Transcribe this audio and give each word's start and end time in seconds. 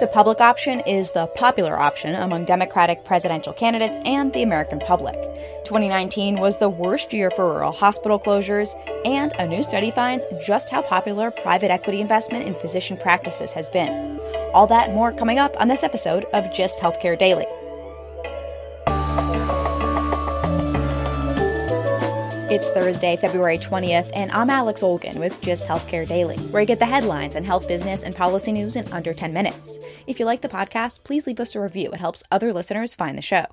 The 0.00 0.08
public 0.08 0.40
option 0.40 0.80
is 0.80 1.12
the 1.12 1.28
popular 1.28 1.78
option 1.78 2.16
among 2.16 2.46
Democratic 2.46 3.04
presidential 3.04 3.52
candidates 3.52 4.00
and 4.04 4.32
the 4.32 4.42
American 4.42 4.80
public. 4.80 5.14
2019 5.64 6.40
was 6.40 6.56
the 6.56 6.68
worst 6.68 7.12
year 7.12 7.30
for 7.30 7.46
rural 7.46 7.70
hospital 7.70 8.18
closures, 8.18 8.74
and 9.04 9.32
a 9.38 9.46
new 9.46 9.62
study 9.62 9.92
finds 9.92 10.26
just 10.44 10.68
how 10.68 10.82
popular 10.82 11.30
private 11.30 11.70
equity 11.70 12.00
investment 12.00 12.44
in 12.44 12.56
physician 12.56 12.96
practices 12.96 13.52
has 13.52 13.70
been. 13.70 14.18
All 14.52 14.66
that 14.66 14.92
more 14.92 15.12
coming 15.12 15.38
up 15.38 15.54
on 15.60 15.68
this 15.68 15.84
episode 15.84 16.24
of 16.32 16.52
Gist 16.52 16.80
Healthcare 16.80 17.16
Daily. 17.16 17.46
It's 22.54 22.70
Thursday, 22.70 23.16
February 23.16 23.58
20th, 23.58 24.12
and 24.14 24.30
I'm 24.30 24.48
Alex 24.48 24.84
Olgin 24.84 25.18
with 25.18 25.40
Gist 25.40 25.66
Healthcare 25.66 26.06
Daily, 26.06 26.36
where 26.36 26.62
you 26.62 26.68
get 26.68 26.78
the 26.78 26.86
headlines 26.86 27.34
and 27.34 27.44
health 27.44 27.66
business 27.66 28.04
and 28.04 28.14
policy 28.14 28.52
news 28.52 28.76
in 28.76 28.86
under 28.92 29.12
10 29.12 29.32
minutes. 29.32 29.80
If 30.06 30.20
you 30.20 30.24
like 30.24 30.40
the 30.40 30.48
podcast, 30.48 31.02
please 31.02 31.26
leave 31.26 31.40
us 31.40 31.56
a 31.56 31.60
review. 31.60 31.90
It 31.90 31.98
helps 31.98 32.22
other 32.30 32.52
listeners 32.52 32.94
find 32.94 33.18
the 33.18 33.22
show. 33.22 33.46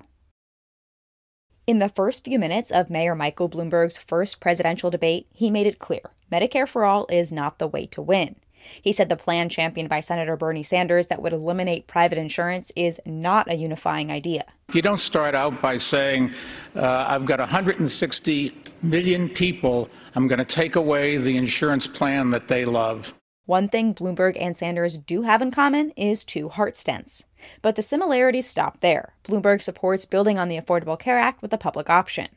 In 1.66 1.80
the 1.80 1.88
first 1.88 2.24
few 2.24 2.38
minutes 2.38 2.70
of 2.70 2.90
Mayor 2.90 3.16
Michael 3.16 3.48
Bloomberg's 3.48 3.98
first 3.98 4.38
presidential 4.38 4.88
debate, 4.88 5.26
he 5.32 5.50
made 5.50 5.66
it 5.66 5.80
clear 5.80 6.12
Medicare 6.30 6.68
for 6.68 6.84
all 6.84 7.08
is 7.10 7.32
not 7.32 7.58
the 7.58 7.66
way 7.66 7.86
to 7.86 8.00
win. 8.00 8.36
He 8.80 8.92
said 8.92 9.08
the 9.08 9.16
plan 9.16 9.48
championed 9.48 9.88
by 9.88 10.00
Senator 10.00 10.36
Bernie 10.36 10.62
Sanders 10.62 11.08
that 11.08 11.22
would 11.22 11.32
eliminate 11.32 11.86
private 11.86 12.18
insurance 12.18 12.72
is 12.76 13.00
not 13.04 13.50
a 13.50 13.54
unifying 13.54 14.10
idea. 14.10 14.44
You 14.72 14.82
don't 14.82 14.98
start 14.98 15.34
out 15.34 15.60
by 15.60 15.76
saying, 15.76 16.32
uh, 16.74 17.04
I've 17.08 17.26
got 17.26 17.38
160 17.38 18.54
million 18.82 19.28
people, 19.28 19.90
I'm 20.14 20.28
going 20.28 20.38
to 20.38 20.44
take 20.44 20.76
away 20.76 21.16
the 21.16 21.36
insurance 21.36 21.86
plan 21.86 22.30
that 22.30 22.48
they 22.48 22.64
love. 22.64 23.14
One 23.44 23.68
thing 23.68 23.92
Bloomberg 23.92 24.36
and 24.40 24.56
Sanders 24.56 24.96
do 24.96 25.22
have 25.22 25.42
in 25.42 25.50
common 25.50 25.90
is 25.90 26.24
two 26.24 26.48
heart 26.48 26.76
stents. 26.76 27.24
But 27.60 27.74
the 27.74 27.82
similarities 27.82 28.48
stop 28.48 28.80
there. 28.80 29.14
Bloomberg 29.24 29.62
supports 29.62 30.06
building 30.06 30.38
on 30.38 30.48
the 30.48 30.58
Affordable 30.58 30.98
Care 30.98 31.18
Act 31.18 31.42
with 31.42 31.52
a 31.52 31.58
public 31.58 31.90
option. 31.90 32.28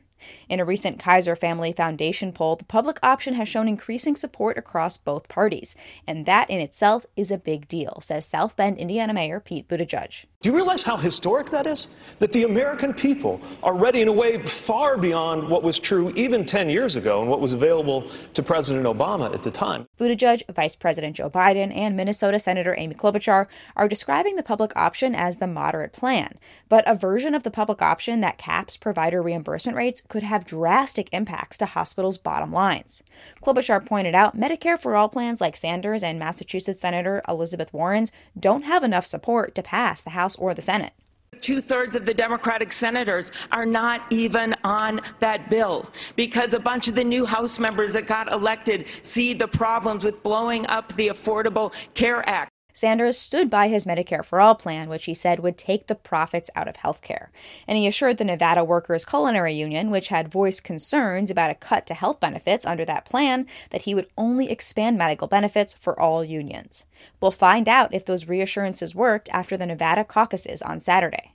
In 0.48 0.60
a 0.60 0.64
recent 0.64 0.98
Kaiser 0.98 1.36
Family 1.36 1.72
Foundation 1.72 2.32
poll, 2.32 2.56
the 2.56 2.64
public 2.64 2.98
option 3.02 3.34
has 3.34 3.48
shown 3.48 3.68
increasing 3.68 4.16
support 4.16 4.58
across 4.58 4.98
both 4.98 5.28
parties, 5.28 5.76
and 6.06 6.26
that 6.26 6.48
in 6.50 6.60
itself 6.60 7.06
is 7.16 7.30
a 7.30 7.38
big 7.38 7.68
deal, 7.68 7.98
says 8.00 8.26
South 8.26 8.56
Bend, 8.56 8.78
Indiana 8.78 9.12
Mayor 9.12 9.40
Pete 9.40 9.68
Buttigieg. 9.68 10.26
Do 10.46 10.50
you 10.50 10.54
realize 10.54 10.84
how 10.84 10.96
historic 10.96 11.50
that 11.50 11.66
is? 11.66 11.88
That 12.20 12.30
the 12.30 12.44
American 12.44 12.94
people 12.94 13.40
are 13.64 13.74
ready 13.74 14.00
in 14.00 14.06
a 14.06 14.12
way 14.12 14.40
far 14.44 14.96
beyond 14.96 15.48
what 15.48 15.64
was 15.64 15.80
true 15.80 16.12
even 16.14 16.44
10 16.44 16.70
years 16.70 16.94
ago 16.94 17.20
and 17.20 17.28
what 17.28 17.40
was 17.40 17.52
available 17.52 18.08
to 18.34 18.42
President 18.44 18.86
Obama 18.86 19.34
at 19.34 19.42
the 19.42 19.50
time. 19.50 19.88
Buttigieg, 19.98 20.42
Vice 20.54 20.76
President 20.76 21.16
Joe 21.16 21.28
Biden, 21.28 21.74
and 21.74 21.96
Minnesota 21.96 22.38
Senator 22.38 22.76
Amy 22.78 22.94
Klobuchar 22.94 23.48
are 23.74 23.88
describing 23.88 24.36
the 24.36 24.42
public 24.44 24.70
option 24.76 25.16
as 25.16 25.38
the 25.38 25.48
moderate 25.48 25.92
plan. 25.92 26.38
But 26.68 26.86
a 26.86 26.94
version 26.94 27.34
of 27.34 27.42
the 27.42 27.50
public 27.50 27.82
option 27.82 28.20
that 28.20 28.38
caps 28.38 28.76
provider 28.76 29.20
reimbursement 29.20 29.76
rates 29.76 30.00
could 30.00 30.15
have 30.22 30.44
drastic 30.44 31.08
impacts 31.12 31.58
to 31.58 31.66
hospitals' 31.66 32.18
bottom 32.18 32.52
lines. 32.52 33.02
Klobuchar 33.42 33.84
pointed 33.84 34.14
out 34.14 34.36
Medicare 34.36 34.78
for 34.78 34.96
all 34.96 35.08
plans 35.08 35.40
like 35.40 35.56
Sanders 35.56 36.02
and 36.02 36.18
Massachusetts 36.18 36.80
Senator 36.80 37.22
Elizabeth 37.28 37.72
Warren's 37.72 38.12
don't 38.38 38.62
have 38.62 38.82
enough 38.82 39.06
support 39.06 39.54
to 39.54 39.62
pass 39.62 40.00
the 40.00 40.10
House 40.10 40.36
or 40.36 40.54
the 40.54 40.62
Senate. 40.62 40.92
Two 41.40 41.60
thirds 41.60 41.94
of 41.94 42.06
the 42.06 42.14
Democratic 42.14 42.72
senators 42.72 43.30
are 43.52 43.66
not 43.66 44.02
even 44.10 44.54
on 44.64 45.00
that 45.18 45.50
bill 45.50 45.88
because 46.16 46.54
a 46.54 46.60
bunch 46.60 46.88
of 46.88 46.94
the 46.94 47.04
new 47.04 47.26
House 47.26 47.58
members 47.58 47.92
that 47.92 48.06
got 48.06 48.32
elected 48.32 48.86
see 49.02 49.34
the 49.34 49.48
problems 49.48 50.04
with 50.04 50.22
blowing 50.22 50.66
up 50.66 50.92
the 50.94 51.08
Affordable 51.08 51.74
Care 51.94 52.26
Act. 52.28 52.50
Sanders 52.76 53.16
stood 53.16 53.48
by 53.48 53.68
his 53.68 53.86
Medicare 53.86 54.22
for 54.22 54.38
All 54.38 54.54
plan, 54.54 54.90
which 54.90 55.06
he 55.06 55.14
said 55.14 55.40
would 55.40 55.56
take 55.56 55.86
the 55.86 55.94
profits 55.94 56.50
out 56.54 56.68
of 56.68 56.74
healthcare. 56.74 57.28
And 57.66 57.78
he 57.78 57.86
assured 57.86 58.18
the 58.18 58.24
Nevada 58.24 58.62
Workers 58.62 59.06
Culinary 59.06 59.54
Union, 59.54 59.90
which 59.90 60.08
had 60.08 60.28
voiced 60.28 60.62
concerns 60.62 61.30
about 61.30 61.50
a 61.50 61.54
cut 61.54 61.86
to 61.86 61.94
health 61.94 62.20
benefits 62.20 62.66
under 62.66 62.84
that 62.84 63.06
plan, 63.06 63.46
that 63.70 63.82
he 63.82 63.94
would 63.94 64.08
only 64.18 64.50
expand 64.50 64.98
medical 64.98 65.26
benefits 65.26 65.72
for 65.72 65.98
all 65.98 66.22
unions. 66.22 66.84
We'll 67.18 67.30
find 67.30 67.66
out 67.66 67.94
if 67.94 68.04
those 68.04 68.28
reassurances 68.28 68.94
worked 68.94 69.30
after 69.32 69.56
the 69.56 69.64
Nevada 69.64 70.04
caucuses 70.04 70.60
on 70.60 70.80
Saturday. 70.80 71.32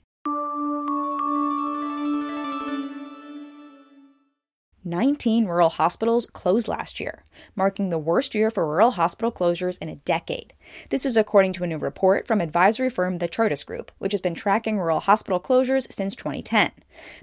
19 4.84 5.46
rural 5.46 5.68
hospitals 5.68 6.26
closed 6.26 6.66
last 6.66 6.98
year, 6.98 7.22
marking 7.54 7.90
the 7.90 7.98
worst 7.98 8.34
year 8.34 8.50
for 8.50 8.66
rural 8.66 8.92
hospital 8.92 9.30
closures 9.30 9.78
in 9.78 9.88
a 9.88 9.96
decade. 9.96 10.54
This 10.90 11.04
is 11.06 11.16
according 11.16 11.52
to 11.54 11.64
a 11.64 11.66
new 11.66 11.78
report 11.78 12.26
from 12.26 12.40
advisory 12.40 12.90
firm 12.90 13.18
the 13.18 13.28
Chartis 13.28 13.64
Group, 13.64 13.92
which 13.98 14.12
has 14.12 14.20
been 14.20 14.34
tracking 14.34 14.78
rural 14.78 15.00
hospital 15.00 15.38
closures 15.38 15.92
since 15.92 16.16
2010. 16.16 16.72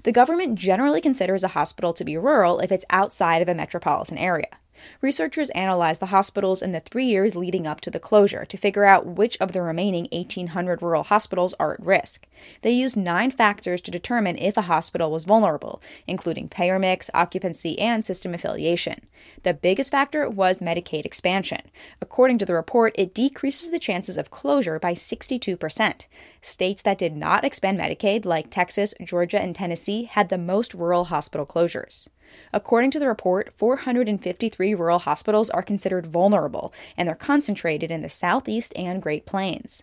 The 0.04 0.12
government 0.12 0.54
generally 0.54 1.00
considers 1.00 1.44
a 1.44 1.48
hospital 1.48 1.92
to 1.94 2.04
be 2.04 2.16
rural 2.16 2.60
if 2.60 2.72
it's 2.72 2.84
outside 2.90 3.42
of 3.42 3.48
a 3.48 3.54
metropolitan 3.54 4.18
area. 4.18 4.59
Researchers 5.00 5.50
analyzed 5.50 6.00
the 6.00 6.06
hospitals 6.06 6.62
in 6.62 6.72
the 6.72 6.80
three 6.80 7.06
years 7.06 7.34
leading 7.36 7.66
up 7.66 7.80
to 7.82 7.90
the 7.90 8.00
closure 8.00 8.44
to 8.44 8.56
figure 8.56 8.84
out 8.84 9.06
which 9.06 9.36
of 9.38 9.52
the 9.52 9.62
remaining 9.62 10.08
1,800 10.12 10.82
rural 10.82 11.04
hospitals 11.04 11.54
are 11.60 11.74
at 11.74 11.84
risk. 11.84 12.26
They 12.62 12.70
used 12.70 12.96
nine 12.96 13.30
factors 13.30 13.80
to 13.82 13.90
determine 13.90 14.38
if 14.38 14.56
a 14.56 14.62
hospital 14.62 15.10
was 15.10 15.24
vulnerable, 15.24 15.82
including 16.06 16.48
payer 16.48 16.78
mix, 16.78 17.10
occupancy, 17.14 17.78
and 17.78 18.04
system 18.04 18.34
affiliation. 18.34 19.06
The 19.42 19.54
biggest 19.54 19.90
factor 19.90 20.28
was 20.28 20.60
Medicaid 20.60 21.04
expansion. 21.04 21.62
According 22.00 22.38
to 22.38 22.46
the 22.46 22.54
report, 22.54 22.94
it 22.96 23.14
decreases 23.14 23.70
the 23.70 23.78
chances 23.78 24.16
of 24.16 24.30
closure 24.30 24.78
by 24.78 24.94
62%. 24.94 26.06
States 26.42 26.82
that 26.82 26.98
did 26.98 27.16
not 27.16 27.44
expand 27.44 27.78
Medicaid, 27.78 28.24
like 28.24 28.50
Texas, 28.50 28.94
Georgia, 29.02 29.40
and 29.40 29.54
Tennessee, 29.54 30.04
had 30.04 30.28
the 30.28 30.38
most 30.38 30.74
rural 30.74 31.06
hospital 31.06 31.46
closures. 31.46 32.08
According 32.52 32.90
to 32.92 32.98
the 32.98 33.08
report, 33.08 33.52
453 33.56 34.74
rural 34.74 35.00
hospitals 35.00 35.50
are 35.50 35.62
considered 35.62 36.06
vulnerable, 36.06 36.72
and 36.96 37.08
they're 37.08 37.14
concentrated 37.14 37.90
in 37.90 38.02
the 38.02 38.08
Southeast 38.08 38.72
and 38.76 39.02
Great 39.02 39.26
Plains. 39.26 39.82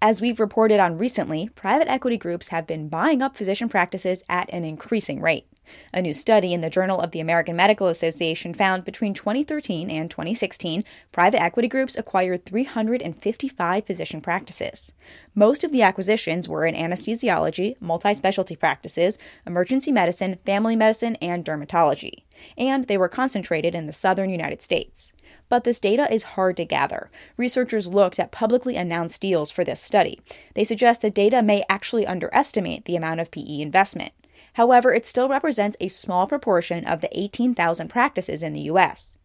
As 0.00 0.22
we've 0.22 0.38
reported 0.38 0.78
on 0.78 0.96
recently, 0.96 1.48
private 1.56 1.88
equity 1.88 2.16
groups 2.16 2.48
have 2.48 2.68
been 2.68 2.88
buying 2.88 3.20
up 3.20 3.36
physician 3.36 3.68
practices 3.68 4.22
at 4.28 4.48
an 4.52 4.64
increasing 4.64 5.20
rate. 5.20 5.48
A 5.92 6.00
new 6.00 6.14
study 6.14 6.54
in 6.54 6.60
the 6.60 6.70
Journal 6.70 7.00
of 7.00 7.10
the 7.10 7.18
American 7.18 7.56
Medical 7.56 7.88
Association 7.88 8.54
found 8.54 8.84
between 8.84 9.12
2013 9.12 9.90
and 9.90 10.08
2016, 10.08 10.84
private 11.10 11.42
equity 11.42 11.66
groups 11.66 11.98
acquired 11.98 12.46
355 12.46 13.84
physician 13.84 14.20
practices. 14.20 14.92
Most 15.34 15.64
of 15.64 15.72
the 15.72 15.82
acquisitions 15.82 16.48
were 16.48 16.64
in 16.64 16.76
anesthesiology, 16.76 17.74
multi 17.80 18.14
specialty 18.14 18.54
practices, 18.54 19.18
emergency 19.48 19.90
medicine, 19.90 20.38
family 20.46 20.76
medicine, 20.76 21.16
and 21.16 21.44
dermatology. 21.44 22.22
And 22.56 22.86
they 22.86 22.96
were 22.96 23.08
concentrated 23.08 23.74
in 23.74 23.86
the 23.86 23.92
southern 23.92 24.30
United 24.30 24.62
States. 24.62 25.12
But 25.48 25.64
this 25.64 25.80
data 25.80 26.12
is 26.12 26.34
hard 26.34 26.56
to 26.58 26.64
gather. 26.64 27.10
Researchers 27.36 27.88
looked 27.88 28.18
at 28.18 28.32
publicly 28.32 28.76
announced 28.76 29.20
deals 29.20 29.50
for 29.50 29.64
this 29.64 29.80
study. 29.80 30.20
They 30.54 30.64
suggest 30.64 31.02
the 31.02 31.10
data 31.10 31.42
may 31.42 31.64
actually 31.68 32.06
underestimate 32.06 32.84
the 32.84 32.96
amount 32.96 33.20
of 33.20 33.30
PE 33.30 33.60
investment. 33.60 34.12
However, 34.54 34.92
it 34.92 35.06
still 35.06 35.28
represents 35.28 35.76
a 35.80 35.88
small 35.88 36.26
proportion 36.26 36.84
of 36.84 37.00
the 37.00 37.18
18,000 37.18 37.88
practices 37.88 38.42
in 38.42 38.52
the 38.52 38.62
US. 38.62 39.17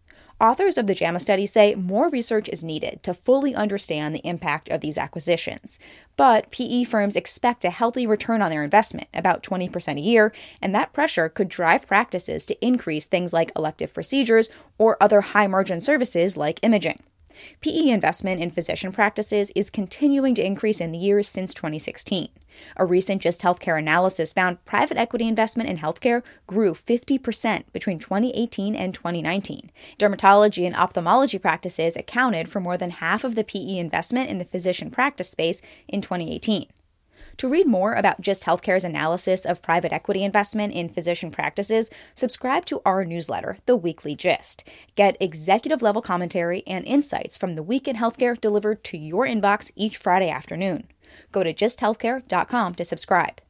Authors 0.44 0.78
of 0.78 0.88
the 0.88 0.94
JAMA 0.94 1.22
study 1.22 1.46
say 1.46 1.74
more 1.74 2.10
research 2.10 2.50
is 2.50 2.66
needed 2.66 3.02
to 3.04 3.14
fully 3.14 3.56
understand 3.56 4.14
the 4.14 4.28
impact 4.28 4.68
of 4.68 4.82
these 4.82 4.98
acquisitions. 4.98 5.80
But 6.18 6.52
PE 6.52 6.84
firms 6.84 7.16
expect 7.16 7.64
a 7.64 7.70
healthy 7.70 8.06
return 8.06 8.42
on 8.42 8.50
their 8.50 8.62
investment, 8.62 9.08
about 9.14 9.42
20% 9.42 9.98
a 9.98 10.02
year, 10.02 10.34
and 10.62 10.76
that 10.76 10.92
pressure 10.92 11.30
could 11.30 11.48
drive 11.48 11.88
practices 11.88 12.46
to 12.48 12.66
increase 12.66 13.06
things 13.06 13.32
like 13.32 13.54
elective 13.56 13.94
procedures 13.94 14.50
or 14.78 15.02
other 15.02 15.22
high 15.22 15.48
margin 15.48 15.80
services 15.80 16.36
like 16.36 16.60
imaging. 16.62 17.02
PE 17.62 17.90
investment 17.90 18.42
in 18.42 18.52
physician 18.52 18.92
practices 18.92 19.52
is 19.56 19.70
continuing 19.70 20.36
to 20.36 20.46
increase 20.46 20.82
in 20.82 20.92
the 20.92 20.98
years 20.98 21.28
since 21.28 21.54
2016. 21.54 22.30
A 22.78 22.86
recent 22.86 23.22
Gist 23.22 23.42
Healthcare 23.42 23.78
analysis 23.78 24.34
found 24.34 24.64
private 24.66 24.98
equity 24.98 25.28
investment 25.28 25.70
in 25.70 25.78
healthcare 25.78 26.22
grew 26.48 26.74
50% 26.74 27.64
between 27.74 28.00
2018 28.00 28.76
and 28.76 28.94
2019. 28.94 29.72
Dermatology 30.00 30.66
and 30.66 30.76
ophthalmology 30.76 31.38
practices 31.38 31.96
accounted 31.96 32.50
for 32.50 32.60
more 32.60 32.78
than 32.78 32.92
half 32.92 33.24
of 33.24 33.36
the 33.36 33.44
PE 33.44 33.78
investment 33.78 34.30
in 34.30 34.38
the 34.38 34.46
physician 34.46 34.92
practice 34.92 35.30
space 35.30 35.62
in 35.88 36.02
2018. 36.02 36.68
To 37.38 37.48
read 37.48 37.68
more 37.68 37.94
about 37.94 38.22
Gist 38.22 38.44
Healthcare's 38.44 38.84
analysis 38.84 39.46
of 39.46 39.62
private 39.62 39.92
equity 39.92 40.24
investment 40.24 40.74
in 40.74 40.90
physician 40.90 41.32
practices, 41.32 41.90
subscribe 42.14 42.66
to 42.66 42.82
our 42.86 43.04
newsletter, 43.04 43.58
The 43.66 43.76
Weekly 43.76 44.16
Gist. 44.16 44.64
Get 44.96 45.18
executive 45.20 45.82
level 45.82 46.02
commentary 46.02 46.64
and 46.68 46.86
insights 46.86 47.38
from 47.38 47.56
the 47.56 47.64
week 47.64 47.88
in 47.88 47.96
healthcare 47.96 48.40
delivered 48.40 48.84
to 48.86 48.98
your 48.98 49.26
inbox 49.26 49.72
each 49.76 49.98
Friday 49.98 50.30
afternoon. 50.30 50.88
Go 51.32 51.44
to 51.44 51.54
gisthealthcare.com 51.54 52.76
to 52.76 52.86
subscribe. 52.86 53.43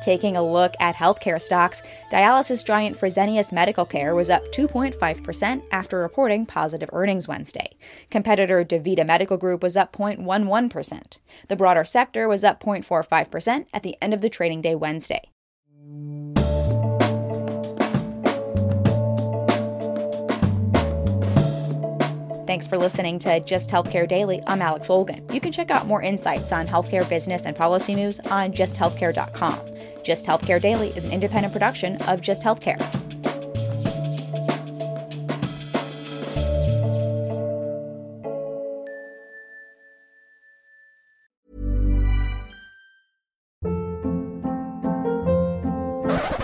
Taking 0.00 0.36
a 0.36 0.42
look 0.42 0.74
at 0.80 0.94
healthcare 0.94 1.40
stocks, 1.40 1.82
dialysis 2.10 2.64
giant 2.64 2.96
Fresenius 2.96 3.52
Medical 3.52 3.84
Care 3.84 4.14
was 4.14 4.30
up 4.30 4.44
2.5% 4.52 5.62
after 5.72 5.98
reporting 5.98 6.46
positive 6.46 6.90
earnings 6.92 7.26
Wednesday. 7.28 7.76
Competitor 8.10 8.64
DaVita 8.64 9.04
Medical 9.04 9.36
Group 9.36 9.62
was 9.62 9.76
up 9.76 9.92
0.11%. 9.92 11.18
The 11.48 11.56
broader 11.56 11.84
sector 11.84 12.28
was 12.28 12.44
up 12.44 12.62
0.45% 12.62 13.66
at 13.72 13.82
the 13.82 13.96
end 14.00 14.14
of 14.14 14.20
the 14.20 14.30
trading 14.30 14.60
day 14.60 14.74
Wednesday. 14.74 15.30
Thanks 22.48 22.66
for 22.66 22.78
listening 22.78 23.18
to 23.18 23.40
Gist 23.40 23.68
Healthcare 23.68 24.08
Daily. 24.08 24.42
I'm 24.46 24.62
Alex 24.62 24.88
Olgin. 24.88 25.22
You 25.34 25.38
can 25.38 25.52
check 25.52 25.70
out 25.70 25.86
more 25.86 26.00
insights 26.00 26.50
on 26.50 26.66
healthcare 26.66 27.06
business 27.06 27.44
and 27.44 27.54
policy 27.54 27.94
news 27.94 28.20
on 28.20 28.52
gisthealthcare.com. 28.52 29.60
Gist 30.02 30.24
Healthcare 30.24 30.58
Daily 30.58 30.88
is 30.96 31.04
an 31.04 31.12
independent 31.12 31.52
production 31.52 32.00
of 32.04 32.22
Gist 32.22 32.42
Healthcare. 32.42 32.80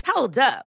Hold 0.04 0.36
up. 0.36 0.66